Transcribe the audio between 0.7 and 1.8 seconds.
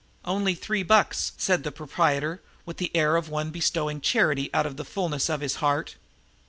bucks," said the